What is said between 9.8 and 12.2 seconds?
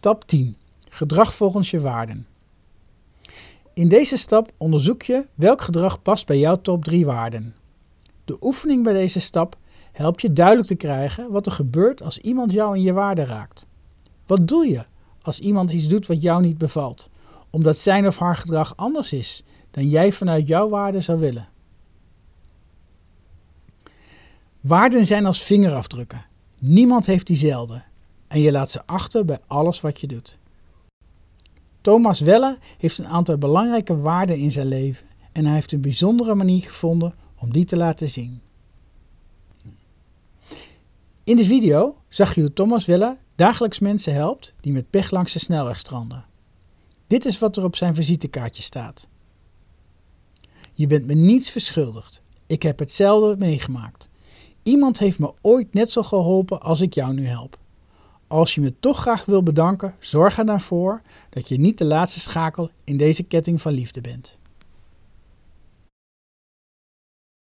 helpt je duidelijk te krijgen wat er gebeurt als